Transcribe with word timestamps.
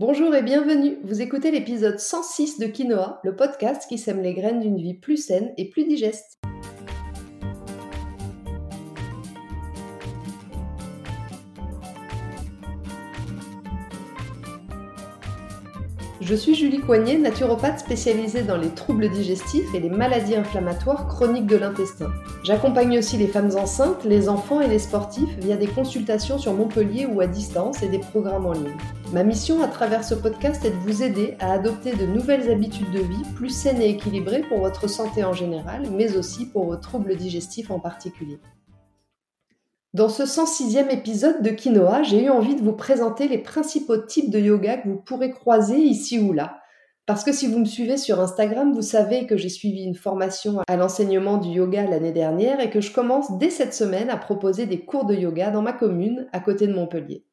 Bonjour 0.00 0.34
et 0.34 0.40
bienvenue. 0.40 0.96
Vous 1.04 1.20
écoutez 1.20 1.50
l'épisode 1.50 1.98
106 1.98 2.58
de 2.58 2.64
Quinoa, 2.64 3.20
le 3.22 3.36
podcast 3.36 3.84
qui 3.86 3.98
sème 3.98 4.22
les 4.22 4.32
graines 4.32 4.60
d'une 4.60 4.78
vie 4.78 4.94
plus 4.94 5.18
saine 5.18 5.52
et 5.58 5.68
plus 5.68 5.84
digeste. 5.84 6.40
Je 16.30 16.36
suis 16.36 16.54
Julie 16.54 16.78
Coignet, 16.78 17.18
naturopathe 17.18 17.80
spécialisée 17.80 18.42
dans 18.42 18.56
les 18.56 18.68
troubles 18.68 19.10
digestifs 19.10 19.74
et 19.74 19.80
les 19.80 19.90
maladies 19.90 20.36
inflammatoires 20.36 21.08
chroniques 21.08 21.48
de 21.48 21.56
l'intestin. 21.56 22.12
J'accompagne 22.44 22.96
aussi 22.98 23.16
les 23.16 23.26
femmes 23.26 23.50
enceintes, 23.56 24.04
les 24.04 24.28
enfants 24.28 24.60
et 24.60 24.68
les 24.68 24.78
sportifs 24.78 25.36
via 25.40 25.56
des 25.56 25.66
consultations 25.66 26.38
sur 26.38 26.54
Montpellier 26.54 27.06
ou 27.06 27.20
à 27.20 27.26
distance 27.26 27.82
et 27.82 27.88
des 27.88 27.98
programmes 27.98 28.46
en 28.46 28.52
ligne. 28.52 28.76
Ma 29.12 29.24
mission 29.24 29.60
à 29.60 29.66
travers 29.66 30.04
ce 30.04 30.14
podcast 30.14 30.64
est 30.64 30.70
de 30.70 30.76
vous 30.76 31.02
aider 31.02 31.34
à 31.40 31.50
adopter 31.50 31.96
de 31.96 32.06
nouvelles 32.06 32.48
habitudes 32.48 32.92
de 32.92 33.00
vie 33.00 33.24
plus 33.34 33.50
saines 33.50 33.82
et 33.82 33.90
équilibrées 33.90 34.44
pour 34.48 34.60
votre 34.60 34.88
santé 34.88 35.24
en 35.24 35.32
général, 35.32 35.88
mais 35.90 36.16
aussi 36.16 36.46
pour 36.46 36.66
vos 36.66 36.76
troubles 36.76 37.16
digestifs 37.16 37.72
en 37.72 37.80
particulier. 37.80 38.38
Dans 39.92 40.08
ce 40.08 40.22
106e 40.22 40.88
épisode 40.90 41.42
de 41.42 41.50
Quinoa, 41.50 42.04
j'ai 42.04 42.22
eu 42.22 42.30
envie 42.30 42.54
de 42.54 42.62
vous 42.62 42.74
présenter 42.74 43.26
les 43.26 43.38
principaux 43.38 43.96
types 43.96 44.30
de 44.30 44.38
yoga 44.38 44.76
que 44.76 44.88
vous 44.88 45.00
pourrez 45.00 45.32
croiser 45.32 45.78
ici 45.78 46.20
ou 46.20 46.32
là. 46.32 46.60
Parce 47.06 47.24
que 47.24 47.32
si 47.32 47.48
vous 47.48 47.58
me 47.58 47.64
suivez 47.64 47.96
sur 47.96 48.20
Instagram, 48.20 48.72
vous 48.72 48.82
savez 48.82 49.26
que 49.26 49.36
j'ai 49.36 49.48
suivi 49.48 49.82
une 49.82 49.96
formation 49.96 50.60
à 50.68 50.76
l'enseignement 50.76 51.38
du 51.38 51.48
yoga 51.48 51.86
l'année 51.86 52.12
dernière 52.12 52.60
et 52.60 52.70
que 52.70 52.80
je 52.80 52.92
commence 52.92 53.36
dès 53.38 53.50
cette 53.50 53.74
semaine 53.74 54.10
à 54.10 54.16
proposer 54.16 54.66
des 54.66 54.84
cours 54.84 55.06
de 55.06 55.16
yoga 55.16 55.50
dans 55.50 55.62
ma 55.62 55.72
commune, 55.72 56.28
à 56.32 56.38
côté 56.38 56.68
de 56.68 56.72
Montpellier. 56.72 57.24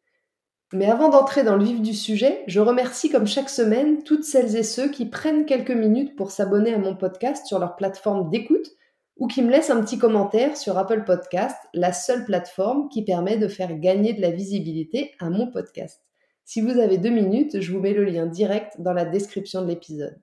Mais 0.74 0.90
avant 0.90 1.10
d'entrer 1.10 1.44
dans 1.44 1.58
le 1.58 1.64
vif 1.64 1.80
du 1.80 1.94
sujet, 1.94 2.44
je 2.48 2.60
remercie 2.60 3.12
comme 3.12 3.28
chaque 3.28 3.50
semaine 3.50 4.02
toutes 4.02 4.24
celles 4.24 4.56
et 4.56 4.64
ceux 4.64 4.90
qui 4.90 5.06
prennent 5.06 5.46
quelques 5.46 5.70
minutes 5.70 6.16
pour 6.16 6.32
s'abonner 6.32 6.74
à 6.74 6.80
mon 6.80 6.96
podcast 6.96 7.46
sur 7.46 7.60
leur 7.60 7.76
plateforme 7.76 8.32
d'écoute 8.32 8.72
ou 9.18 9.28
qui 9.28 9.42
me 9.42 9.50
laisse 9.50 9.70
un 9.70 9.82
petit 9.82 9.98
commentaire 9.98 10.58
sur 10.58 10.78
Apple 10.78 11.04
Podcast, 11.04 11.58
la 11.74 11.92
seule 11.92 12.26
plateforme 12.26 12.90
qui 12.90 13.04
permet 13.04 13.38
de 13.38 13.48
faire 13.48 13.78
gagner 13.78 14.14
de 14.14 14.22
la 14.22 14.32
visibilité 14.32 15.14
à 15.20 15.30
mon 15.30 15.52
podcast. 15.52 16.02
Si 16.46 16.62
vous 16.62 16.80
avez 16.80 16.98
deux 16.98 17.10
minutes, 17.10 17.60
je 17.60 17.74
vous 17.74 17.80
mets 17.80 17.94
le 17.94 18.06
lien 18.06 18.26
direct 18.26 18.80
dans 18.80 18.94
la 18.94 19.06
description 19.06 19.62
de 19.62 19.68
l'épisode. 19.68 20.22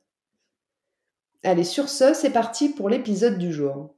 Allez, 1.42 1.64
sur 1.64 1.90
ce, 1.90 2.14
c'est 2.14 2.30
parti 2.30 2.70
pour 2.70 2.88
l'épisode 2.88 3.36
du 3.36 3.52
jour. 3.52 3.94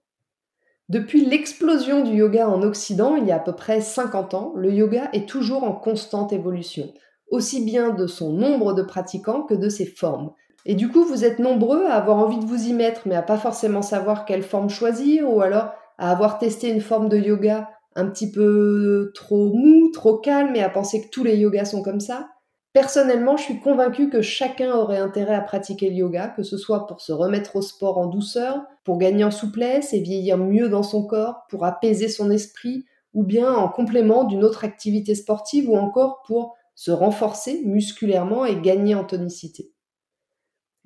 Depuis 0.88 1.24
l'explosion 1.24 2.02
du 2.02 2.16
yoga 2.16 2.48
en 2.48 2.62
Occident, 2.62 3.16
il 3.16 3.26
y 3.26 3.32
a 3.32 3.36
à 3.36 3.40
peu 3.40 3.54
près 3.54 3.80
50 3.80 4.34
ans, 4.34 4.52
le 4.56 4.72
yoga 4.72 5.08
est 5.12 5.28
toujours 5.28 5.64
en 5.64 5.72
constante 5.72 6.32
évolution, 6.32 6.92
aussi 7.30 7.64
bien 7.64 7.90
de 7.90 8.06
son 8.06 8.32
nombre 8.32 8.72
de 8.72 8.82
pratiquants 8.82 9.42
que 9.42 9.54
de 9.54 9.68
ses 9.68 9.86
formes. 9.86 10.32
Et 10.68 10.74
du 10.74 10.88
coup, 10.88 11.04
vous 11.04 11.24
êtes 11.24 11.38
nombreux 11.38 11.86
à 11.86 11.94
avoir 11.94 12.18
envie 12.18 12.40
de 12.40 12.44
vous 12.44 12.66
y 12.66 12.72
mettre, 12.72 13.02
mais 13.06 13.14
à 13.14 13.22
pas 13.22 13.38
forcément 13.38 13.82
savoir 13.82 14.24
quelle 14.24 14.42
forme 14.42 14.68
choisir, 14.68 15.32
ou 15.32 15.40
alors 15.40 15.70
à 15.96 16.10
avoir 16.10 16.38
testé 16.38 16.68
une 16.68 16.80
forme 16.80 17.08
de 17.08 17.16
yoga 17.16 17.70
un 17.94 18.06
petit 18.06 18.32
peu 18.32 19.12
trop 19.14 19.54
mou, 19.54 19.90
trop 19.92 20.18
calme, 20.18 20.56
et 20.56 20.62
à 20.64 20.68
penser 20.68 21.02
que 21.02 21.08
tous 21.08 21.22
les 21.22 21.36
yogas 21.36 21.66
sont 21.66 21.82
comme 21.82 22.00
ça. 22.00 22.30
Personnellement, 22.72 23.36
je 23.36 23.44
suis 23.44 23.60
convaincue 23.60 24.10
que 24.10 24.20
chacun 24.20 24.74
aurait 24.74 24.98
intérêt 24.98 25.36
à 25.36 25.40
pratiquer 25.40 25.88
le 25.88 25.94
yoga, 25.94 26.26
que 26.26 26.42
ce 26.42 26.58
soit 26.58 26.88
pour 26.88 27.00
se 27.00 27.12
remettre 27.12 27.54
au 27.54 27.62
sport 27.62 27.96
en 27.96 28.06
douceur, 28.06 28.64
pour 28.84 28.98
gagner 28.98 29.22
en 29.22 29.30
souplesse 29.30 29.94
et 29.94 30.00
vieillir 30.00 30.36
mieux 30.36 30.68
dans 30.68 30.82
son 30.82 31.06
corps, 31.06 31.46
pour 31.48 31.64
apaiser 31.64 32.08
son 32.08 32.28
esprit, 32.32 32.84
ou 33.14 33.22
bien 33.22 33.54
en 33.54 33.68
complément 33.68 34.24
d'une 34.24 34.42
autre 34.42 34.64
activité 34.64 35.14
sportive, 35.14 35.70
ou 35.70 35.76
encore 35.76 36.22
pour 36.26 36.56
se 36.74 36.90
renforcer 36.90 37.62
musculairement 37.64 38.44
et 38.44 38.60
gagner 38.60 38.96
en 38.96 39.04
tonicité. 39.04 39.70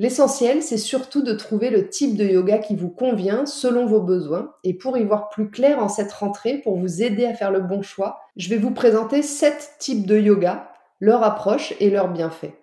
L'essentiel, 0.01 0.63
c'est 0.63 0.79
surtout 0.79 1.21
de 1.21 1.35
trouver 1.35 1.69
le 1.69 1.91
type 1.91 2.17
de 2.17 2.25
yoga 2.25 2.57
qui 2.57 2.75
vous 2.75 2.89
convient 2.89 3.45
selon 3.45 3.85
vos 3.85 4.01
besoins. 4.01 4.55
Et 4.65 4.73
pour 4.73 4.97
y 4.97 5.05
voir 5.05 5.29
plus 5.29 5.51
clair 5.51 5.79
en 5.79 5.91
cette 5.91 6.11
rentrée, 6.11 6.57
pour 6.65 6.79
vous 6.79 7.03
aider 7.03 7.27
à 7.27 7.35
faire 7.35 7.51
le 7.51 7.61
bon 7.61 7.83
choix, 7.83 8.19
je 8.35 8.49
vais 8.49 8.57
vous 8.57 8.71
présenter 8.71 9.21
sept 9.21 9.75
types 9.79 10.07
de 10.07 10.19
yoga, 10.19 10.73
leur 11.01 11.23
approche 11.23 11.75
et 11.81 11.91
leurs 11.91 12.11
bienfaits. 12.11 12.55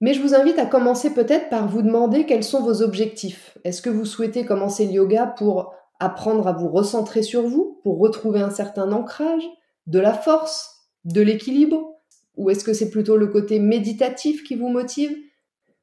Mais 0.00 0.14
je 0.14 0.22
vous 0.22 0.36
invite 0.36 0.60
à 0.60 0.66
commencer 0.66 1.12
peut-être 1.12 1.48
par 1.48 1.66
vous 1.66 1.82
demander 1.82 2.26
quels 2.26 2.44
sont 2.44 2.62
vos 2.62 2.80
objectifs. 2.80 3.58
Est-ce 3.64 3.82
que 3.82 3.90
vous 3.90 4.04
souhaitez 4.04 4.44
commencer 4.44 4.86
le 4.86 4.92
yoga 4.92 5.26
pour 5.26 5.74
apprendre 5.98 6.46
à 6.46 6.52
vous 6.52 6.68
recentrer 6.68 7.24
sur 7.24 7.42
vous, 7.42 7.80
pour 7.82 7.98
retrouver 7.98 8.40
un 8.40 8.50
certain 8.50 8.92
ancrage, 8.92 9.42
de 9.88 9.98
la 9.98 10.14
force, 10.14 10.76
de 11.04 11.22
l'équilibre? 11.22 11.96
Ou 12.36 12.50
est-ce 12.50 12.62
que 12.62 12.72
c'est 12.72 12.90
plutôt 12.90 13.16
le 13.16 13.26
côté 13.26 13.58
méditatif 13.58 14.44
qui 14.44 14.54
vous 14.54 14.68
motive? 14.68 15.10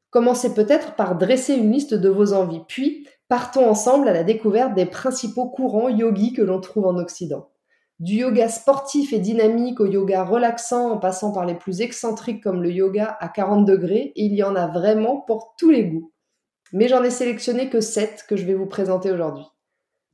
Commencez 0.09 0.53
peut-être 0.53 0.95
par 0.95 1.17
dresser 1.17 1.55
une 1.55 1.71
liste 1.71 1.93
de 1.93 2.09
vos 2.09 2.33
envies, 2.33 2.61
puis 2.67 3.07
partons 3.27 3.69
ensemble 3.69 4.07
à 4.07 4.13
la 4.13 4.23
découverte 4.23 4.73
des 4.73 4.85
principaux 4.85 5.49
courants 5.49 5.89
yogis 5.89 6.33
que 6.33 6.41
l'on 6.41 6.61
trouve 6.61 6.85
en 6.85 6.97
Occident. 6.97 7.49
Du 7.99 8.17
yoga 8.17 8.47
sportif 8.47 9.11
et 9.11 9.19
dynamique 9.19 9.79
au 9.79 9.87
yoga 9.87 10.23
relaxant 10.23 10.91
en 10.91 10.97
passant 10.97 11.31
par 11.31 11.45
les 11.45 11.55
plus 11.55 11.81
excentriques 11.81 12.43
comme 12.43 12.61
le 12.61 12.71
yoga 12.71 13.17
à 13.19 13.27
40 13.27 13.65
degrés, 13.65 14.13
il 14.15 14.35
y 14.35 14.43
en 14.43 14.55
a 14.55 14.67
vraiment 14.67 15.17
pour 15.21 15.55
tous 15.57 15.71
les 15.71 15.85
goûts. 15.85 16.11
Mais 16.73 16.87
j'en 16.87 17.03
ai 17.03 17.09
sélectionné 17.09 17.69
que 17.69 17.81
7 17.81 18.25
que 18.29 18.35
je 18.35 18.45
vais 18.45 18.53
vous 18.53 18.67
présenter 18.67 19.11
aujourd'hui. 19.11 19.45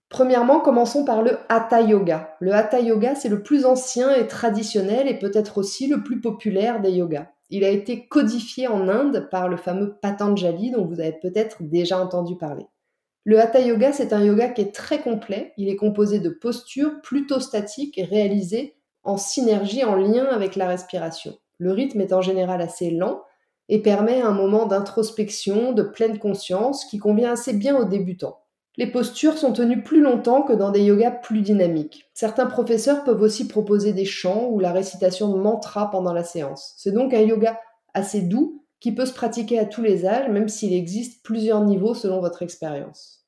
Premièrement, 0.08 0.60
commençons 0.60 1.04
par 1.04 1.24
le 1.24 1.40
Hatha 1.50 1.82
Yoga. 1.82 2.36
Le 2.40 2.54
Hatha 2.54 2.80
Yoga, 2.80 3.16
c'est 3.16 3.30
le 3.30 3.44
plus 3.44 3.66
ancien 3.66 4.14
et 4.14 4.28
traditionnel 4.28 5.08
et 5.08 5.18
peut-être 5.18 5.58
aussi 5.58 5.88
le 5.88 6.04
plus 6.04 6.22
populaire 6.22 6.82
des 6.82 6.92
yogas. 6.92 7.28
Il 7.56 7.64
a 7.64 7.70
été 7.70 8.08
codifié 8.08 8.68
en 8.68 8.90
Inde 8.90 9.28
par 9.30 9.48
le 9.48 9.58
fameux 9.58 9.94
Patanjali 10.02 10.72
dont 10.72 10.86
vous 10.86 11.00
avez 11.00 11.12
peut-être 11.12 11.58
déjà 11.62 12.00
entendu 12.00 12.36
parler. 12.36 12.66
Le 13.26 13.40
Hatha 13.40 13.60
Yoga, 13.60 13.94
c'est 13.94 14.12
un 14.12 14.24
yoga 14.24 14.50
qui 14.50 14.62
est 14.62 14.74
très 14.74 15.02
complet. 15.02 15.54
Il 15.58 15.70
est 15.70 15.76
composé 15.76 16.20
de 16.20 16.30
postures 16.30 17.00
plutôt 17.04 17.40
statiques 17.40 18.02
réalisées 18.10 18.76
en 19.04 19.18
synergie, 19.18 19.84
en 19.84 19.94
lien 19.94 20.26
avec 20.26 20.56
la 20.56 20.68
respiration. 20.68 21.38
Le 21.60 21.72
rythme 21.72 22.02
est 22.02 22.12
en 22.12 22.22
général 22.22 22.60
assez 22.60 22.90
lent 22.90 23.22
et 23.70 23.84
permet 23.84 24.20
un 24.20 24.32
moment 24.32 24.66
d'introspection, 24.66 25.74
de 25.74 25.84
pleine 25.84 26.18
conscience 26.18 26.86
qui 26.86 26.98
convient 26.98 27.34
assez 27.34 27.54
bien 27.54 27.78
aux 27.78 27.86
débutants. 27.86 28.43
Les 28.76 28.88
postures 28.88 29.38
sont 29.38 29.54
tenues 29.54 29.84
plus 29.84 30.02
longtemps 30.02 30.42
que 30.42 30.54
dans 30.54 30.72
des 30.72 30.82
yogas 30.82 31.12
plus 31.12 31.42
dynamiques. 31.42 32.10
Certains 32.14 32.48
professeurs 32.48 33.04
peuvent 33.04 33.22
aussi 33.22 33.48
proposer 33.48 33.94
des 33.94 34.06
chants 34.06 34.48
ou 34.50 34.60
la 34.60 34.72
récitation 34.72 35.30
de 35.30 35.38
mantras 35.38 35.92
pendant 35.92 36.14
la 36.14 36.24
séance. 36.24 36.74
C'est 36.78 36.92
donc 36.92 37.14
un 37.14 37.22
yoga 37.22 37.60
assez 37.94 38.22
doux 38.22 38.64
qui 38.80 38.92
peut 38.92 39.06
se 39.06 39.14
pratiquer 39.14 39.60
à 39.60 39.66
tous 39.66 39.84
les 39.84 40.06
âges, 40.06 40.30
même 40.30 40.50
s'il 40.50 40.74
existe 40.74 41.24
plusieurs 41.24 41.62
niveaux 41.62 41.94
selon 41.94 42.20
votre 42.20 42.42
expérience. 42.42 43.26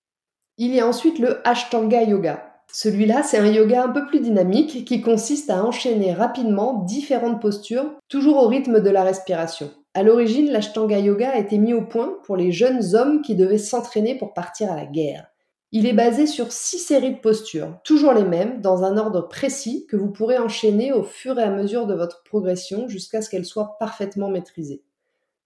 Il 0.58 0.74
y 0.74 0.80
a 0.80 0.88
ensuite 0.88 1.20
le 1.20 1.48
Ashtanga 1.48 2.02
Yoga. 2.04 2.44
Celui-là, 2.74 3.24
c'est 3.24 3.38
un 3.38 3.52
yoga 3.52 3.84
un 3.84 3.90
peu 3.90 4.06
plus 4.08 4.20
dynamique 4.20 4.84
qui 4.84 5.02
consiste 5.02 5.50
à 5.50 5.64
enchaîner 5.64 6.12
rapidement 6.12 6.84
différentes 6.86 7.40
postures, 7.40 7.94
toujours 8.10 8.38
au 8.38 8.48
rythme 8.48 8.82
de 8.82 8.90
la 8.90 9.04
respiration. 9.04 9.70
À 9.94 10.04
l'origine, 10.04 10.52
l'Ashtanga 10.52 11.00
Yoga 11.00 11.30
a 11.30 11.38
été 11.38 11.58
mis 11.58 11.74
au 11.74 11.84
point 11.84 12.18
pour 12.24 12.36
les 12.36 12.52
jeunes 12.52 12.96
hommes 12.96 13.22
qui 13.22 13.36
devaient 13.36 13.58
s'entraîner 13.58 14.18
pour 14.18 14.34
partir 14.34 14.72
à 14.72 14.76
la 14.76 14.86
guerre. 14.86 15.28
Il 15.78 15.86
est 15.86 15.92
basé 15.92 16.26
sur 16.26 16.54
six 16.54 16.78
séries 16.78 17.16
de 17.16 17.20
postures, 17.20 17.78
toujours 17.84 18.14
les 18.14 18.24
mêmes, 18.24 18.62
dans 18.62 18.86
un 18.86 18.96
ordre 18.96 19.28
précis 19.28 19.86
que 19.90 19.98
vous 19.98 20.10
pourrez 20.10 20.38
enchaîner 20.38 20.94
au 20.94 21.04
fur 21.04 21.38
et 21.38 21.44
à 21.44 21.50
mesure 21.50 21.86
de 21.86 21.94
votre 21.94 22.24
progression 22.24 22.88
jusqu'à 22.88 23.22
ce 23.22 23.30
qu'elles 23.30 23.44
soient 23.44 23.76
parfaitement 23.78 24.30
maîtrisées. 24.30 24.84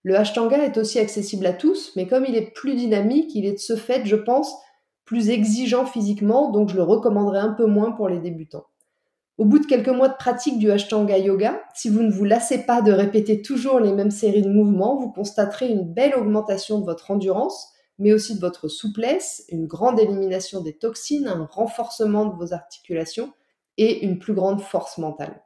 Le 0.04 0.16
Ashtanga 0.16 0.64
est 0.64 0.78
aussi 0.78 1.00
accessible 1.00 1.48
à 1.48 1.54
tous, 1.54 1.94
mais 1.96 2.06
comme 2.06 2.26
il 2.26 2.36
est 2.36 2.54
plus 2.54 2.76
dynamique, 2.76 3.34
il 3.34 3.48
est 3.48 3.54
de 3.54 3.58
ce 3.58 3.76
fait, 3.76 4.06
je 4.06 4.16
pense, 4.16 4.54
plus 5.04 5.32
exigeant 5.32 5.88
physiquement, 5.88 6.52
donc 6.52 6.70
je 6.70 6.76
le 6.76 6.84
recommanderais 6.84 7.40
un 7.40 7.54
peu 7.54 7.66
moins 7.66 7.92
pour 7.92 8.08
les 8.08 8.20
débutants. 8.20 8.68
Au 9.40 9.46
bout 9.46 9.58
de 9.58 9.66
quelques 9.66 9.90
mois 9.90 10.10
de 10.10 10.16
pratique 10.16 10.60
du 10.60 10.70
Ashtanga 10.70 11.18
Yoga, 11.18 11.60
si 11.74 11.90
vous 11.90 12.04
ne 12.04 12.12
vous 12.12 12.26
lassez 12.26 12.68
pas 12.68 12.84
de 12.84 12.92
répéter 12.92 13.42
toujours 13.42 13.80
les 13.80 13.94
mêmes 13.94 14.12
séries 14.12 14.44
de 14.44 14.52
mouvements, 14.52 14.96
vous 14.96 15.10
constaterez 15.10 15.70
une 15.70 15.92
belle 15.92 16.14
augmentation 16.14 16.78
de 16.78 16.86
votre 16.86 17.10
endurance, 17.10 17.74
mais 18.00 18.14
aussi 18.14 18.36
de 18.36 18.40
votre 18.40 18.68
souplesse, 18.68 19.46
une 19.50 19.68
grande 19.68 20.00
élimination 20.00 20.62
des 20.62 20.74
toxines, 20.74 21.28
un 21.28 21.48
renforcement 21.52 22.26
de 22.26 22.36
vos 22.36 22.54
articulations 22.54 23.32
et 23.78 24.06
une 24.06 24.18
plus 24.18 24.34
grande 24.34 24.62
force 24.62 24.98
mentale. 24.98 25.44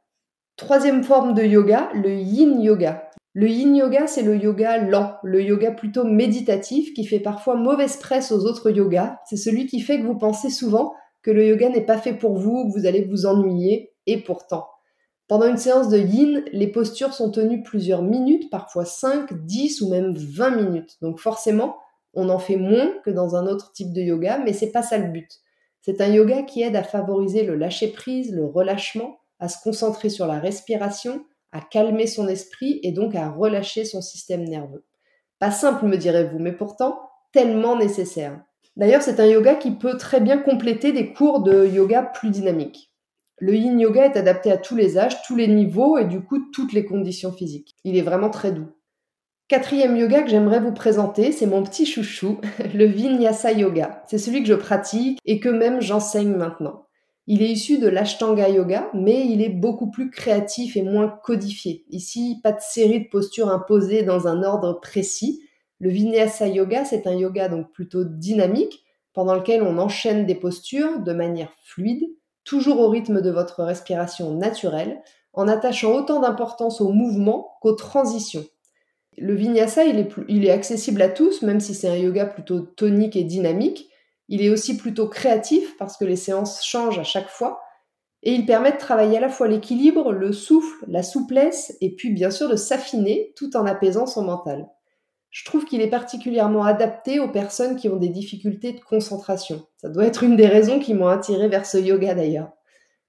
Troisième 0.56 1.04
forme 1.04 1.34
de 1.34 1.44
yoga, 1.44 1.90
le 1.94 2.14
yin 2.14 2.62
yoga. 2.62 3.10
Le 3.34 3.48
yin 3.48 3.76
yoga, 3.76 4.06
c'est 4.06 4.22
le 4.22 4.38
yoga 4.38 4.78
lent, 4.78 5.16
le 5.24 5.42
yoga 5.42 5.72
plutôt 5.72 6.04
méditatif 6.04 6.94
qui 6.94 7.06
fait 7.06 7.20
parfois 7.20 7.56
mauvaise 7.56 7.98
presse 7.98 8.32
aux 8.32 8.46
autres 8.46 8.70
yogas. 8.70 9.18
C'est 9.26 9.38
celui 9.38 9.66
qui 9.66 9.82
fait 9.82 10.00
que 10.00 10.06
vous 10.06 10.18
pensez 10.18 10.52
souvent 10.52 10.94
que 11.24 11.32
le 11.32 11.48
yoga 11.48 11.70
n'est 11.70 11.86
pas 11.86 11.98
fait 11.98 12.14
pour 12.14 12.38
vous, 12.38 12.68
que 12.68 12.80
vous 12.80 12.86
allez 12.86 13.04
vous 13.04 13.26
ennuyer, 13.26 13.94
et 14.06 14.22
pourtant. 14.22 14.68
Pendant 15.28 15.48
une 15.48 15.58
séance 15.58 15.90
de 15.90 15.98
yin, 15.98 16.44
les 16.52 16.68
postures 16.68 17.14
sont 17.14 17.32
tenues 17.32 17.64
plusieurs 17.64 18.04
minutes, 18.04 18.52
parfois 18.52 18.86
5, 18.86 19.34
10 19.34 19.82
ou 19.82 19.90
même 19.90 20.14
20 20.16 20.52
minutes. 20.52 20.98
Donc 21.02 21.20
forcément, 21.20 21.78
on 22.14 22.30
en 22.30 22.40
fait 22.40 22.58
moins 22.58 22.94
que 23.04 23.10
dans 23.10 23.36
un 23.36 23.48
autre 23.48 23.72
type 23.72 23.94
de 23.94 24.02
yoga, 24.02 24.40
mais 24.40 24.54
c'est 24.54 24.72
pas 24.72 24.84
ça 24.84 24.98
le 24.98 25.08
but. 25.08 25.40
C'est 25.82 26.02
un 26.02 26.08
yoga 26.08 26.44
qui 26.44 26.62
aide 26.62 26.76
à 26.76 26.84
favoriser 26.84 27.44
le 27.44 27.56
lâcher 27.56 27.90
prise, 27.90 28.34
le 28.34 28.46
relâchement, 28.46 29.20
à 29.40 29.50
se 29.50 29.62
concentrer 29.62 30.10
sur 30.10 30.28
la 30.28 30.40
respiration, 30.40 31.26
à 31.52 31.60
calmer 31.62 32.08
son 32.08 32.28
esprit 32.28 32.80
et 32.84 32.92
donc 32.92 33.16
à 33.16 33.30
relâcher 33.30 33.84
son 33.84 34.02
système 34.02 34.44
nerveux. 34.44 34.86
Pas 35.40 35.52
simple, 35.52 35.86
me 35.86 35.98
direz-vous, 35.98 36.40
mais 36.40 36.54
pourtant 36.54 37.00
tellement 37.34 37.78
nécessaire. 37.78 38.40
D'ailleurs, 38.78 39.02
c'est 39.02 39.20
un 39.20 39.26
yoga 39.26 39.56
qui 39.56 39.72
peut 39.72 39.98
très 39.98 40.20
bien 40.20 40.38
compléter 40.38 40.92
des 40.92 41.14
cours 41.14 41.42
de 41.42 41.68
yoga 41.68 42.02
plus 42.02 42.30
dynamiques. 42.30 42.92
Le 43.40 43.56
yin 43.56 43.80
yoga 43.80 44.06
est 44.06 44.18
adapté 44.18 44.52
à 44.52 44.58
tous 44.58 44.76
les 44.76 44.98
âges, 44.98 45.22
tous 45.24 45.36
les 45.36 45.48
niveaux 45.48 45.98
et 45.98 46.06
du 46.06 46.22
coup 46.22 46.40
toutes 46.52 46.72
les 46.72 46.86
conditions 46.86 47.34
physiques. 47.34 47.76
Il 47.84 47.98
est 47.98 48.02
vraiment 48.02 48.30
très 48.30 48.52
doux. 48.52 48.70
Quatrième 49.50 49.98
yoga 49.98 50.22
que 50.22 50.30
j'aimerais 50.30 50.62
vous 50.62 50.72
présenter, 50.72 51.34
c'est 51.34 51.46
mon 51.46 51.64
petit 51.64 51.86
chouchou, 51.86 52.40
le 52.74 52.86
Vinyasa 52.86 53.52
Yoga. 53.52 54.02
C'est 54.08 54.18
celui 54.18 54.42
que 54.42 54.48
je 54.48 54.54
pratique 54.54 55.20
et 55.26 55.42
que 55.42 55.50
même 55.50 55.82
j'enseigne 55.82 56.34
maintenant. 56.34 56.88
Il 57.28 57.42
est 57.42 57.50
issu 57.50 57.78
de 57.78 57.90
l'Ashtanga 57.90 58.48
Yoga, 58.48 58.90
mais 58.94 59.28
il 59.28 59.42
est 59.42 59.50
beaucoup 59.50 59.92
plus 59.92 60.10
créatif 60.10 60.78
et 60.78 60.82
moins 60.82 61.10
codifié. 61.24 61.84
Ici, 61.90 62.40
pas 62.42 62.54
de 62.54 62.62
série 62.62 63.04
de 63.04 63.10
postures 63.10 63.50
imposées 63.50 64.04
dans 64.04 64.28
un 64.28 64.44
ordre 64.44 64.80
précis. 64.82 65.42
Le 65.80 65.90
Vinyasa 65.90 66.48
Yoga, 66.48 66.86
c'est 66.86 67.06
un 67.06 67.14
yoga 67.14 67.50
donc 67.50 67.70
plutôt 67.74 68.06
dynamique, 68.06 68.86
pendant 69.14 69.36
lequel 69.36 69.62
on 69.62 69.78
enchaîne 69.78 70.26
des 70.26 70.36
postures 70.36 71.00
de 71.00 71.12
manière 71.12 71.52
fluide, 71.66 72.06
toujours 72.46 72.80
au 72.80 72.88
rythme 72.88 73.22
de 73.22 73.30
votre 73.30 73.64
respiration 73.64 74.34
naturelle, 74.36 75.02
en 75.34 75.50
attachant 75.50 75.94
autant 75.94 76.22
d'importance 76.22 76.80
au 76.80 76.94
mouvement 76.94 77.58
qu'aux 77.62 77.74
transitions. 77.74 78.46
Le 79.18 79.36
vinyasa, 79.36 79.84
il 79.86 80.46
est, 80.46 80.50
accessible 80.50 81.02
à 81.02 81.10
tous, 81.10 81.42
même 81.42 81.60
si 81.60 81.74
c'est 81.74 81.90
un 81.90 81.96
yoga 81.96 82.26
plutôt 82.26 82.60
tonique 82.60 83.16
et 83.16 83.24
dynamique. 83.24 83.90
Il 84.30 84.42
est 84.42 84.50
aussi 84.50 84.78
plutôt 84.78 85.08
créatif 85.08 85.78
parce 85.78 85.98
que 85.98 86.06
les 86.06 86.16
séances 86.16 86.64
changent 86.64 87.00
à 87.00 87.04
chaque 87.04 87.30
fois. 87.30 87.62
Et 88.24 88.32
il 88.32 88.46
permet 88.46 88.72
de 88.72 88.78
travailler 88.78 89.18
à 89.18 89.22
la 89.22 89.30
fois 89.30 89.48
l'équilibre, 89.48 90.14
le 90.14 90.32
souffle, 90.32 90.86
la 90.88 91.04
souplesse, 91.04 91.76
et 91.82 91.94
puis 91.94 92.12
bien 92.12 92.32
sûr 92.32 92.50
de 92.50 92.56
s'affiner 92.56 93.34
tout 93.36 93.58
en 93.58 93.66
apaisant 93.66 94.06
son 94.06 94.24
mental. 94.24 94.68
Je 95.30 95.44
trouve 95.44 95.66
qu'il 95.66 95.82
est 95.82 95.90
particulièrement 95.90 96.64
adapté 96.64 97.20
aux 97.20 97.28
personnes 97.28 97.76
qui 97.76 97.90
ont 97.90 97.98
des 97.98 98.10
difficultés 98.10 98.72
de 98.72 98.80
concentration. 98.80 99.66
Ça 99.78 99.90
doit 99.90 100.06
être 100.06 100.24
une 100.24 100.38
des 100.38 100.48
raisons 100.48 100.80
qui 100.80 100.94
m'ont 100.94 101.08
attiré 101.08 101.50
vers 101.50 101.66
ce 101.66 101.80
yoga 101.80 102.14
d'ailleurs. 102.14 102.52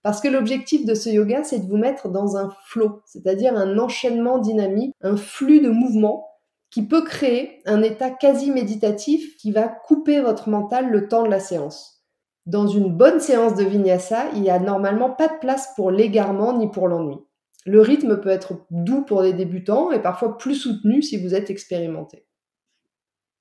Parce 0.04 0.20
que 0.20 0.28
l'objectif 0.28 0.84
de 0.84 0.92
ce 0.94 1.08
yoga, 1.08 1.42
c'est 1.44 1.60
de 1.60 1.66
vous 1.66 1.78
mettre 1.78 2.10
dans 2.10 2.36
un 2.36 2.50
flow, 2.66 3.00
c'est-à-dire 3.06 3.56
un 3.56 3.78
enchaînement 3.78 4.36
dynamique, 4.36 4.94
un 5.00 5.16
flux 5.16 5.60
de 5.60 5.70
mouvements 5.70 6.28
qui 6.70 6.86
peut 6.86 7.02
créer 7.02 7.62
un 7.64 7.82
état 7.82 8.10
quasi 8.10 8.50
méditatif 8.50 9.38
qui 9.38 9.50
va 9.50 9.66
couper 9.66 10.20
votre 10.20 10.50
mental 10.50 10.90
le 10.90 11.08
temps 11.08 11.22
de 11.22 11.30
la 11.30 11.40
séance. 11.40 12.04
Dans 12.44 12.66
une 12.66 12.94
bonne 12.94 13.18
séance 13.18 13.54
de 13.54 13.64
vinyasa, 13.64 14.26
il 14.34 14.42
n'y 14.42 14.50
a 14.50 14.58
normalement 14.58 15.08
pas 15.08 15.28
de 15.28 15.38
place 15.40 15.70
pour 15.74 15.90
l'égarement 15.90 16.52
ni 16.52 16.70
pour 16.70 16.86
l'ennui. 16.86 17.16
Le 17.64 17.80
rythme 17.80 18.20
peut 18.20 18.28
être 18.28 18.66
doux 18.70 19.06
pour 19.06 19.22
les 19.22 19.32
débutants 19.32 19.90
et 19.90 20.02
parfois 20.02 20.36
plus 20.36 20.56
soutenu 20.56 21.00
si 21.00 21.16
vous 21.16 21.34
êtes 21.34 21.48
expérimenté. 21.48 22.26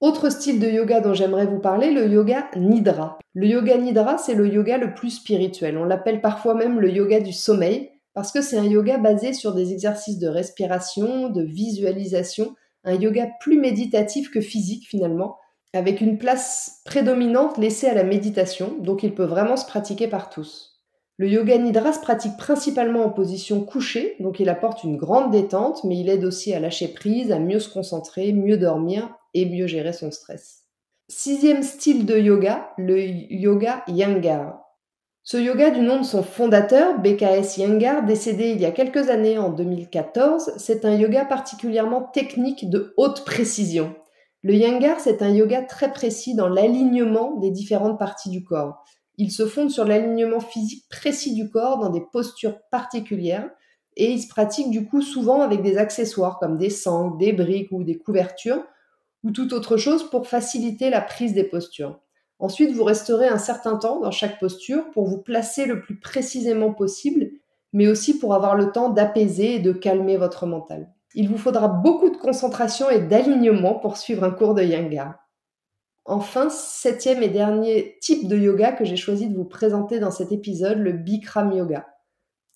Autre 0.03 0.29
style 0.29 0.59
de 0.59 0.67
yoga 0.67 0.99
dont 0.99 1.13
j'aimerais 1.13 1.45
vous 1.45 1.61
parler, 1.61 1.89
le 1.89 2.09
yoga 2.09 2.49
nidra. 2.57 3.17
Le 3.33 3.47
yoga 3.47 3.77
nidra, 3.77 4.17
c'est 4.17 4.33
le 4.33 4.49
yoga 4.49 4.77
le 4.77 4.93
plus 4.93 5.11
spirituel. 5.11 5.77
On 5.77 5.85
l'appelle 5.85 6.19
parfois 6.19 6.55
même 6.55 6.81
le 6.81 6.91
yoga 6.91 7.21
du 7.21 7.31
sommeil 7.31 7.89
parce 8.13 8.33
que 8.33 8.41
c'est 8.41 8.57
un 8.57 8.65
yoga 8.65 8.97
basé 8.97 9.31
sur 9.31 9.53
des 9.53 9.71
exercices 9.71 10.19
de 10.19 10.27
respiration, 10.27 11.29
de 11.29 11.41
visualisation, 11.41 12.53
un 12.83 12.95
yoga 12.95 13.29
plus 13.39 13.57
méditatif 13.57 14.29
que 14.29 14.41
physique 14.41 14.89
finalement, 14.89 15.37
avec 15.71 16.01
une 16.01 16.17
place 16.17 16.81
prédominante 16.83 17.57
laissée 17.57 17.87
à 17.87 17.93
la 17.93 18.03
méditation, 18.03 18.75
donc 18.81 19.03
il 19.03 19.15
peut 19.15 19.23
vraiment 19.23 19.55
se 19.55 19.65
pratiquer 19.65 20.09
par 20.09 20.29
tous. 20.29 20.72
Le 21.23 21.29
yoga 21.29 21.57
nidra 21.57 21.93
se 21.93 22.01
pratique 22.01 22.35
principalement 22.35 23.05
en 23.05 23.09
position 23.09 23.63
couchée, 23.63 24.17
donc 24.19 24.41
il 24.41 24.49
apporte 24.49 24.83
une 24.83 24.97
grande 24.97 25.31
détente, 25.31 25.85
mais 25.85 25.97
il 25.97 26.09
aide 26.09 26.25
aussi 26.25 26.53
à 26.53 26.59
lâcher 26.59 26.89
prise, 26.89 27.31
à 27.31 27.39
mieux 27.39 27.59
se 27.59 27.69
concentrer, 27.69 28.33
mieux 28.33 28.57
dormir 28.57 29.07
et 29.33 29.45
mieux 29.45 29.65
gérer 29.65 29.93
son 29.93 30.11
stress. 30.11 30.65
Sixième 31.07 31.63
style 31.63 32.05
de 32.05 32.17
yoga, 32.17 32.73
le 32.77 32.99
yoga 32.99 33.85
Yangar. 33.87 34.59
Ce 35.23 35.37
yoga, 35.37 35.71
du 35.71 35.79
nom 35.79 35.99
de 36.01 36.03
son 36.03 36.23
fondateur, 36.23 36.99
BKS 36.99 37.55
Yangar, 37.57 38.03
décédé 38.03 38.49
il 38.49 38.59
y 38.59 38.65
a 38.65 38.71
quelques 38.71 39.09
années 39.09 39.37
en 39.37 39.49
2014, 39.49 40.55
c'est 40.57 40.83
un 40.83 40.93
yoga 40.93 41.23
particulièrement 41.23 42.01
technique 42.01 42.69
de 42.69 42.93
haute 42.97 43.23
précision. 43.23 43.95
Le 44.41 44.55
Yangar, 44.55 44.99
c'est 44.99 45.21
un 45.21 45.29
yoga 45.29 45.61
très 45.61 45.93
précis 45.93 46.35
dans 46.35 46.49
l'alignement 46.49 47.37
des 47.37 47.49
différentes 47.49 47.97
parties 47.97 48.29
du 48.29 48.43
corps. 48.43 48.83
Il 49.23 49.31
se 49.31 49.47
fonde 49.47 49.71
sur 49.71 49.85
l'alignement 49.85 50.41
physique 50.41 50.83
précis 50.89 51.33
du 51.33 51.49
corps 51.49 51.79
dans 51.79 51.89
des 51.89 52.03
postures 52.11 52.59
particulières 52.69 53.49
et 53.95 54.11
il 54.11 54.21
se 54.21 54.27
pratique 54.27 54.69
du 54.69 54.85
coup 54.85 55.01
souvent 55.01 55.39
avec 55.39 55.61
des 55.61 55.77
accessoires 55.77 56.39
comme 56.39 56.57
des 56.57 56.69
sangles, 56.69 57.17
des 57.19 57.31
briques 57.31 57.71
ou 57.71 57.85
des 57.85 57.97
couvertures 57.97 58.61
ou 59.23 59.31
toute 59.31 59.53
autre 59.53 59.77
chose 59.77 60.09
pour 60.09 60.27
faciliter 60.27 60.89
la 60.89 60.99
prise 60.99 61.33
des 61.33 61.45
postures. 61.45 62.01
Ensuite, 62.37 62.73
vous 62.75 62.83
resterez 62.83 63.29
un 63.29 63.37
certain 63.37 63.77
temps 63.77 64.01
dans 64.01 64.11
chaque 64.11 64.41
posture 64.41 64.91
pour 64.91 65.07
vous 65.07 65.19
placer 65.19 65.65
le 65.65 65.79
plus 65.79 66.01
précisément 66.01 66.73
possible, 66.73 67.29
mais 67.71 67.87
aussi 67.87 68.19
pour 68.19 68.33
avoir 68.33 68.55
le 68.55 68.73
temps 68.73 68.89
d'apaiser 68.89 69.55
et 69.55 69.59
de 69.59 69.71
calmer 69.71 70.17
votre 70.17 70.45
mental. 70.47 70.91
Il 71.15 71.29
vous 71.29 71.37
faudra 71.37 71.69
beaucoup 71.69 72.09
de 72.09 72.17
concentration 72.17 72.89
et 72.89 72.99
d'alignement 72.99 73.75
pour 73.75 73.95
suivre 73.95 74.25
un 74.25 74.31
cours 74.31 74.53
de 74.53 74.63
Yanga. 74.63 75.17
Enfin, 76.05 76.49
septième 76.49 77.23
et 77.23 77.29
dernier 77.29 77.97
type 78.01 78.27
de 78.27 78.37
yoga 78.37 78.73
que 78.73 78.83
j'ai 78.83 78.97
choisi 78.97 79.29
de 79.29 79.35
vous 79.35 79.45
présenter 79.45 79.99
dans 79.99 80.11
cet 80.11 80.31
épisode, 80.33 80.79
le 80.79 80.91
Bikram 80.91 81.53
Yoga. 81.53 81.87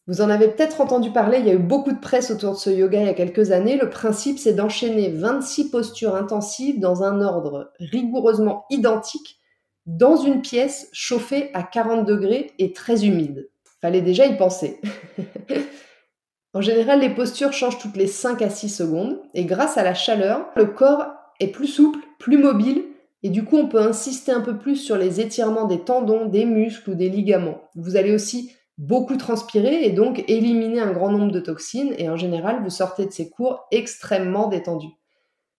Vous 0.08 0.22
en 0.22 0.30
avez 0.30 0.48
peut-être 0.48 0.80
entendu 0.80 1.12
parler, 1.12 1.40
il 1.40 1.46
y 1.46 1.50
a 1.50 1.54
eu 1.54 1.60
beaucoup 1.60 1.92
de 1.92 2.00
presse 2.00 2.32
autour 2.32 2.54
de 2.54 2.58
ce 2.58 2.70
yoga 2.70 3.02
il 3.02 3.08
y 3.08 3.10
a 3.10 3.14
quelques 3.14 3.52
années. 3.52 3.78
Le 3.78 3.90
principe, 3.90 4.40
c'est 4.40 4.54
d'enchaîner 4.54 5.10
26 5.10 5.70
postures 5.70 6.16
intensives 6.16 6.80
dans 6.80 7.04
un 7.04 7.22
ordre 7.22 7.72
rigoureusement 7.80 8.66
identique 8.70 9.40
dans 9.86 10.18
une 10.18 10.42
pièce 10.42 10.90
chauffée 10.92 11.50
à 11.54 11.64
40 11.64 12.06
degrés 12.06 12.52
et 12.60 12.74
très 12.74 13.06
humide. 13.06 13.50
Fallait 13.82 14.02
déjà 14.02 14.26
y 14.26 14.38
penser. 14.38 14.82
en 16.54 16.62
général, 16.62 17.02
les 17.02 17.14
postures 17.14 17.54
changent 17.54 17.80
toutes 17.80 17.98
les 17.98 18.08
5 18.08 18.42
à 18.42 18.50
6 18.50 18.70
secondes 18.70 19.22
et 19.34 19.46
grâce 19.46 19.78
à 19.78 19.84
la 19.84 19.94
chaleur, 19.94 20.48
le 20.56 20.66
corps 20.66 21.06
est 21.40 21.48
plus 21.48 21.68
souple, 21.68 22.00
plus 22.18 22.38
mobile 22.38 22.84
et 23.28 23.30
du 23.30 23.44
coup, 23.44 23.58
on 23.58 23.68
peut 23.68 23.82
insister 23.82 24.32
un 24.32 24.40
peu 24.40 24.58
plus 24.58 24.78
sur 24.78 24.96
les 24.96 25.20
étirements 25.20 25.66
des 25.66 25.82
tendons, 25.82 26.28
des 26.28 26.46
muscles 26.46 26.92
ou 26.92 26.96
des 26.96 27.10
ligaments. 27.10 27.60
Vous 27.76 27.98
allez 27.98 28.14
aussi 28.14 28.54
beaucoup 28.78 29.18
transpirer 29.18 29.84
et 29.84 29.90
donc 29.90 30.24
éliminer 30.30 30.80
un 30.80 30.94
grand 30.94 31.12
nombre 31.12 31.34
de 31.34 31.42
toxines 31.42 31.94
et 31.98 32.10
en 32.10 32.16
général 32.16 32.64
vous 32.64 32.70
sortez 32.70 33.06
de 33.06 33.12
ces 33.12 33.30
cours 33.30 33.68
extrêmement 33.72 34.48
détendus. 34.48 34.94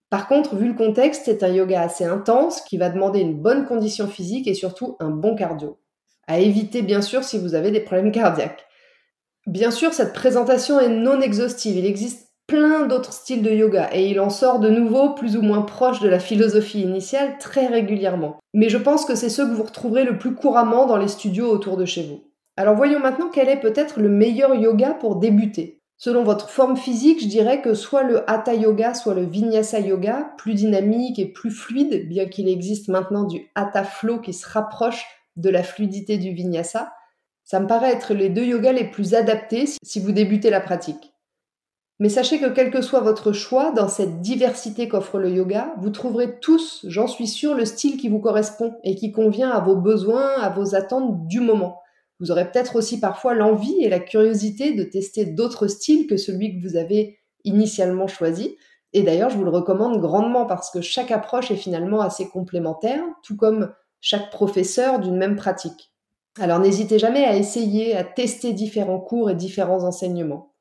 Par 0.08 0.28
contre, 0.28 0.56
vu 0.56 0.68
le 0.68 0.72
contexte, 0.72 1.24
c'est 1.26 1.42
un 1.42 1.48
yoga 1.48 1.82
assez 1.82 2.04
intense 2.04 2.62
qui 2.62 2.78
va 2.78 2.88
demander 2.88 3.20
une 3.20 3.38
bonne 3.38 3.66
condition 3.66 4.08
physique 4.08 4.48
et 4.48 4.54
surtout 4.54 4.96
un 4.98 5.10
bon 5.10 5.36
cardio. 5.36 5.78
À 6.26 6.38
éviter 6.38 6.80
bien 6.80 7.02
sûr 7.02 7.22
si 7.22 7.36
vous 7.36 7.54
avez 7.54 7.70
des 7.70 7.80
problèmes 7.80 8.12
cardiaques. 8.12 8.64
Bien 9.46 9.70
sûr, 9.70 9.92
cette 9.92 10.14
présentation 10.14 10.80
est 10.80 10.88
non 10.88 11.20
exhaustive. 11.20 11.76
Il 11.76 11.84
existe 11.84 12.27
plein 12.48 12.86
d'autres 12.86 13.12
styles 13.12 13.42
de 13.42 13.50
yoga 13.50 13.90
et 13.92 14.08
il 14.08 14.18
en 14.18 14.30
sort 14.30 14.58
de 14.58 14.70
nouveau 14.70 15.10
plus 15.10 15.36
ou 15.36 15.42
moins 15.42 15.62
proche 15.62 16.00
de 16.00 16.08
la 16.08 16.18
philosophie 16.18 16.80
initiale 16.80 17.36
très 17.38 17.66
régulièrement. 17.66 18.38
Mais 18.54 18.70
je 18.70 18.78
pense 18.78 19.04
que 19.04 19.14
c'est 19.14 19.28
ceux 19.28 19.46
que 19.46 19.54
vous 19.54 19.62
retrouverez 19.62 20.04
le 20.04 20.18
plus 20.18 20.34
couramment 20.34 20.86
dans 20.86 20.96
les 20.96 21.08
studios 21.08 21.50
autour 21.50 21.76
de 21.76 21.84
chez 21.84 22.02
vous. 22.02 22.24
Alors 22.56 22.74
voyons 22.74 22.98
maintenant 22.98 23.28
quel 23.32 23.50
est 23.50 23.60
peut-être 23.60 24.00
le 24.00 24.08
meilleur 24.08 24.54
yoga 24.54 24.94
pour 24.94 25.16
débuter. 25.16 25.78
Selon 25.98 26.24
votre 26.24 26.48
forme 26.48 26.76
physique, 26.76 27.20
je 27.22 27.28
dirais 27.28 27.60
que 27.60 27.74
soit 27.74 28.04
le 28.04 28.28
Hatha 28.30 28.54
Yoga, 28.54 28.94
soit 28.94 29.14
le 29.14 29.24
Vinyasa 29.24 29.80
Yoga, 29.80 30.30
plus 30.38 30.54
dynamique 30.54 31.18
et 31.18 31.26
plus 31.26 31.50
fluide, 31.50 32.08
bien 32.08 32.26
qu'il 32.26 32.48
existe 32.48 32.88
maintenant 32.88 33.24
du 33.24 33.50
Hatha 33.56 33.84
Flow 33.84 34.20
qui 34.20 34.32
se 34.32 34.48
rapproche 34.48 35.04
de 35.36 35.50
la 35.50 35.64
fluidité 35.64 36.16
du 36.16 36.30
Vinyasa, 36.30 36.92
ça 37.44 37.60
me 37.60 37.66
paraît 37.66 37.92
être 37.92 38.14
les 38.14 38.28
deux 38.28 38.44
yogas 38.44 38.72
les 38.72 38.84
plus 38.84 39.14
adaptés 39.14 39.64
si 39.82 40.00
vous 40.00 40.12
débutez 40.12 40.50
la 40.50 40.60
pratique. 40.60 41.12
Mais 42.00 42.08
sachez 42.08 42.38
que 42.38 42.46
quel 42.46 42.70
que 42.70 42.80
soit 42.80 43.00
votre 43.00 43.32
choix, 43.32 43.72
dans 43.72 43.88
cette 43.88 44.20
diversité 44.20 44.88
qu'offre 44.88 45.18
le 45.18 45.30
yoga, 45.30 45.74
vous 45.78 45.90
trouverez 45.90 46.38
tous, 46.38 46.84
j'en 46.86 47.08
suis 47.08 47.26
sûr, 47.26 47.54
le 47.54 47.64
style 47.64 47.96
qui 47.96 48.08
vous 48.08 48.20
correspond 48.20 48.76
et 48.84 48.94
qui 48.94 49.10
convient 49.10 49.50
à 49.50 49.60
vos 49.60 49.74
besoins, 49.74 50.30
à 50.40 50.48
vos 50.48 50.76
attentes 50.76 51.26
du 51.26 51.40
moment. 51.40 51.80
Vous 52.20 52.30
aurez 52.30 52.50
peut-être 52.50 52.76
aussi 52.76 53.00
parfois 53.00 53.34
l'envie 53.34 53.82
et 53.82 53.88
la 53.88 53.98
curiosité 53.98 54.74
de 54.74 54.84
tester 54.84 55.24
d'autres 55.24 55.66
styles 55.66 56.06
que 56.06 56.16
celui 56.16 56.56
que 56.56 56.68
vous 56.68 56.76
avez 56.76 57.18
initialement 57.44 58.06
choisi. 58.06 58.56
Et 58.92 59.02
d'ailleurs, 59.02 59.30
je 59.30 59.36
vous 59.36 59.44
le 59.44 59.50
recommande 59.50 60.00
grandement 60.00 60.46
parce 60.46 60.70
que 60.70 60.80
chaque 60.80 61.10
approche 61.10 61.50
est 61.50 61.56
finalement 61.56 62.00
assez 62.00 62.28
complémentaire, 62.28 63.02
tout 63.24 63.36
comme 63.36 63.72
chaque 64.00 64.30
professeur 64.30 65.00
d'une 65.00 65.16
même 65.16 65.36
pratique. 65.36 65.92
Alors 66.40 66.60
n'hésitez 66.60 67.00
jamais 67.00 67.24
à 67.24 67.36
essayer, 67.36 67.96
à 67.96 68.04
tester 68.04 68.52
différents 68.52 69.00
cours 69.00 69.30
et 69.30 69.34
différents 69.34 69.82
enseignements. 69.82 70.54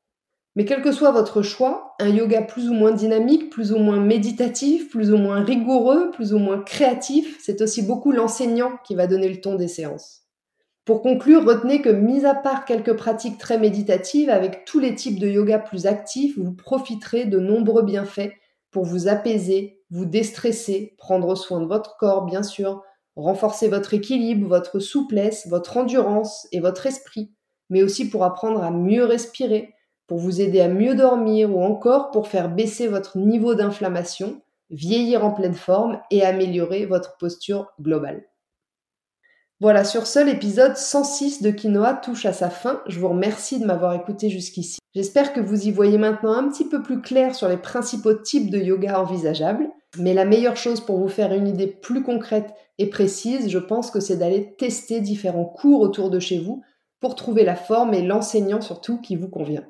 Mais 0.58 0.66
quel 0.66 0.82
que 0.82 0.92
soit 0.92 1.12
votre 1.12 1.44
choix, 1.44 1.94
un 2.00 2.10
yoga 2.10 2.42
plus 2.42 2.68
ou 2.68 2.74
moins 2.74 2.92
dynamique, 2.92 3.52
plus 3.52 3.74
ou 3.74 3.78
moins 3.78 4.00
méditatif, 4.00 4.90
plus 4.90 5.14
ou 5.14 5.18
moins 5.18 5.44
rigoureux, 5.44 6.10
plus 6.10 6.34
ou 6.34 6.40
moins 6.40 6.64
créatif, 6.64 7.38
c'est 7.40 7.62
aussi 7.62 7.84
beaucoup 7.84 8.12
l'enseignant 8.12 8.72
qui 8.84 8.96
va 8.96 9.06
donner 9.06 9.30
le 9.30 9.40
ton 9.40 9.54
des 9.54 9.68
séances. 9.68 10.24
Pour 10.84 11.04
conclure, 11.04 11.46
retenez 11.46 11.84
que, 11.84 11.90
mis 11.90 12.26
à 12.26 12.34
part 12.34 12.66
quelques 12.66 12.96
pratiques 12.96 13.38
très 13.38 13.60
méditatives, 13.60 14.32
avec 14.32 14.66
tous 14.66 14.80
les 14.80 14.96
types 14.96 15.20
de 15.20 15.28
yoga 15.28 15.60
plus 15.60 15.86
actifs, 15.86 16.40
vous 16.40 16.56
profiterez 16.56 17.26
de 17.26 17.40
nombreux 17.40 17.84
bienfaits 17.84 18.32
pour 18.72 18.84
vous 18.84 19.08
apaiser, 19.08 19.84
vous 19.92 20.06
déstresser, 20.06 20.96
prendre 20.98 21.36
soin 21.36 21.62
de 21.62 21.68
votre 21.68 21.98
corps, 21.98 22.26
bien 22.26 22.42
sûr, 22.42 22.82
renforcer 23.16 23.68
votre 23.68 23.94
équilibre, 23.94 24.48
votre 24.48 24.80
souplesse, 24.80 25.46
votre 25.50 25.78
endurance 25.78 26.48
et 26.52 26.60
votre 26.60 26.88
esprit, 26.88 27.32
mais 27.70 27.84
aussi 27.84 28.10
pour 28.10 28.24
apprendre 28.24 28.64
à 28.64 28.72
mieux 28.72 29.06
respirer, 29.06 29.76
pour 30.08 30.18
vous 30.18 30.42
aider 30.42 30.62
à 30.62 30.70
mieux 30.70 30.96
dormir 30.96 31.56
ou 31.56 31.62
encore 31.62 32.12
pour 32.12 32.28
faire 32.28 32.50
baisser 32.50 32.88
votre 32.88 33.18
niveau 33.18 33.56
d'inflammation, 33.56 34.42
vieillir 34.70 35.26
en 35.26 35.32
pleine 35.32 35.54
forme 35.54 36.00
et 36.12 36.24
améliorer 36.24 36.86
votre 36.86 37.18
posture 37.18 37.68
globale. 37.82 38.26
Voilà, 39.60 39.84
sur 39.84 40.06
ce, 40.06 40.20
l'épisode 40.20 40.78
106 40.78 41.42
de 41.42 41.50
Quinoa 41.50 41.96
touche 41.96 42.28
à 42.28 42.34
sa 42.34 42.52
fin. 42.52 42.82
Je 42.86 43.00
vous 43.00 43.10
remercie 43.10 43.60
de 43.60 43.66
m'avoir 43.66 43.94
écouté 43.94 44.30
jusqu'ici. 44.30 44.78
J'espère 44.94 45.34
que 45.34 45.40
vous 45.40 45.68
y 45.68 45.72
voyez 45.72 45.98
maintenant 45.98 46.34
un 46.34 46.48
petit 46.48 46.66
peu 46.66 46.84
plus 46.84 47.02
clair 47.02 47.34
sur 47.34 47.48
les 47.48 47.58
principaux 47.58 48.14
types 48.14 48.52
de 48.52 48.60
yoga 48.60 49.02
envisageables. 49.02 49.68
Mais 49.98 50.14
la 50.14 50.26
meilleure 50.26 50.58
chose 50.58 50.82
pour 50.82 51.00
vous 51.00 51.08
faire 51.08 51.34
une 51.34 51.48
idée 51.48 51.66
plus 51.66 52.04
concrète 52.04 52.54
et 52.78 52.88
précise, 52.88 53.50
je 53.50 53.58
pense 53.58 53.90
que 53.90 54.00
c'est 54.00 54.18
d'aller 54.18 54.56
tester 54.58 55.02
différents 55.02 55.46
cours 55.46 55.82
autour 55.82 56.12
de 56.12 56.20
chez 56.20 56.40
vous 56.40 56.62
pour 57.00 57.16
trouver 57.16 57.44
la 57.44 57.56
forme 57.56 57.96
et 57.96 58.04
l'enseignant 58.04 58.62
surtout 58.62 59.02
qui 59.02 59.16
vous 59.16 59.30
convient. 59.30 59.66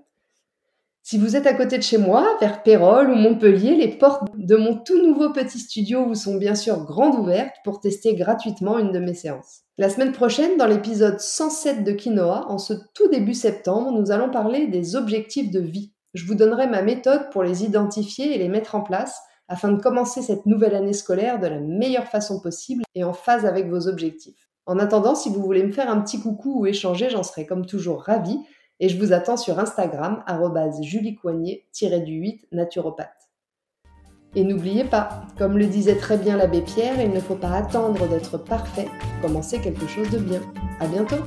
Si 1.10 1.18
vous 1.18 1.38
êtes 1.38 1.48
à 1.48 1.54
côté 1.54 1.78
de 1.78 1.84
chez 1.84 1.98
moi, 1.98 2.36
vers 2.42 2.64
Pérol 2.64 3.10
ou 3.10 3.16
Montpellier, 3.16 3.78
les 3.78 3.96
portes 3.98 4.28
de 4.36 4.58
mon 4.58 4.76
tout 4.76 5.02
nouveau 5.02 5.32
petit 5.32 5.58
studio 5.58 6.06
vous 6.06 6.16
sont 6.16 6.36
bien 6.36 6.54
sûr 6.54 6.84
grandes 6.84 7.16
ouvertes 7.16 7.56
pour 7.64 7.80
tester 7.80 8.14
gratuitement 8.14 8.78
une 8.78 8.92
de 8.92 9.00
mes 9.00 9.14
séances. 9.14 9.62
La 9.78 9.90
semaine 9.90 10.12
prochaine, 10.12 10.58
dans 10.58 10.68
l'épisode 10.68 11.22
107 11.22 11.86
de 11.86 11.94
Quinoa, 11.94 12.48
en 12.50 12.58
ce 12.58 12.74
tout 12.94 13.08
début 13.08 13.36
septembre, 13.36 13.94
nous 13.94 14.12
allons 14.12 14.30
parler 14.30 14.68
des 14.68 14.98
objectifs 14.98 15.50
de 15.50 15.62
vie. 15.62 15.94
Je 16.14 16.26
vous 16.26 16.36
donnerai 16.36 16.68
ma 16.68 16.82
méthode 16.82 17.30
pour 17.32 17.42
les 17.42 17.64
identifier 17.64 18.36
et 18.36 18.38
les 18.38 18.50
mettre 18.50 18.76
en 18.76 18.82
place 18.82 19.18
afin 19.48 19.72
de 19.72 19.82
commencer 19.82 20.22
cette 20.22 20.46
nouvelle 20.46 20.76
année 20.76 20.92
scolaire 20.92 21.40
de 21.40 21.48
la 21.48 21.62
meilleure 21.62 22.10
façon 22.10 22.42
possible 22.42 22.84
et 22.96 23.06
en 23.06 23.14
phase 23.14 23.46
avec 23.46 23.70
vos 23.70 23.88
objectifs. 23.88 24.50
En 24.66 24.78
attendant, 24.78 25.16
si 25.16 25.30
vous 25.30 25.42
voulez 25.42 25.64
me 25.64 25.72
faire 25.72 25.90
un 25.90 26.02
petit 26.02 26.20
coucou 26.20 26.60
ou 26.60 26.66
échanger, 26.66 27.10
j'en 27.10 27.24
serai 27.24 27.46
comme 27.46 27.66
toujours 27.66 28.02
ravie 28.02 28.42
et 28.80 28.90
je 28.90 28.98
vous 28.98 29.14
attends 29.14 29.38
sur 29.38 29.60
Instagram, 29.60 30.24
juliecoignet-du-8 30.82 32.48
naturopathe. 32.52 33.30
Et 34.36 34.44
n'oubliez 34.44 34.84
pas, 34.84 35.24
comme 35.38 35.58
le 35.58 35.66
disait 35.66 35.96
très 35.96 36.18
bien 36.18 36.38
l'abbé 36.38 36.62
Pierre, 36.62 37.02
il 37.02 37.12
ne 37.12 37.20
faut 37.20 37.36
pas 37.36 37.54
attendre 37.54 38.08
d'être 38.08 38.38
parfait 38.38 38.88
pour 39.00 39.30
commencer 39.30 39.60
quelque 39.60 39.88
chose 39.88 40.10
de 40.12 40.20
bien. 40.20 40.42
À 40.80 40.88
bientôt! 40.88 41.24